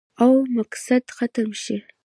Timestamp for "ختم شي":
1.17-1.77